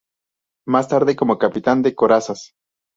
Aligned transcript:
Más 0.65 0.87
tarde 0.87 1.15
como 1.15 1.37
Capitán 1.37 1.83
de 1.83 1.93
Corazas. 1.93 2.55